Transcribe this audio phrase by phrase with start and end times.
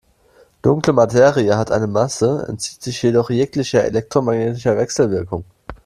[0.63, 5.43] Dunkle Materie hat eine Masse, entzieht sich jedoch jeglicher elektromagnetischer Wechselwirkung.